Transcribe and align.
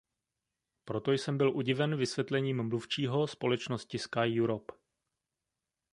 Proto 0.85 1.11
jsem 1.11 1.37
byl 1.37 1.57
udiven 1.57 1.95
vysvětlením 1.97 2.63
mluvčího 2.63 3.27
společnosti 3.27 3.99
SkyEurope. 3.99 4.73